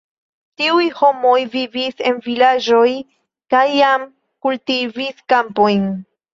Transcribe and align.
Tiuj 0.61 0.85
homoj 1.01 1.33
vivis 1.57 2.01
en 2.13 2.17
vilaĝoj 2.29 2.87
kaj 3.55 3.63
jam 3.83 4.11
kultivis 4.49 5.25
kampojn. 5.35 5.89